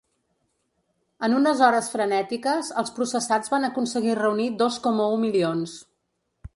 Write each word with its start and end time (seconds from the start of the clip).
En 1.27 1.35
unes 1.39 1.61
hores 1.65 1.91
frenètiques 1.97 2.73
els 2.83 2.95
processats 2.97 3.55
van 3.55 3.69
aconseguir 3.71 4.19
reunir 4.23 4.51
dos 4.65 4.83
coma 4.89 5.11
u 5.19 5.25
milions. 5.29 5.81